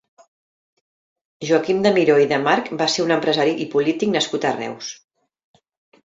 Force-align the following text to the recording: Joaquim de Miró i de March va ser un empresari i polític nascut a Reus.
Joaquim 1.49 1.83
de 1.85 1.91
Miró 1.97 2.15
i 2.23 2.25
de 2.31 2.39
March 2.45 2.71
va 2.79 2.87
ser 2.93 3.03
un 3.07 3.13
empresari 3.17 3.53
i 3.65 3.67
polític 3.75 4.13
nascut 4.15 4.47
a 4.49 4.55
Reus. 4.55 4.89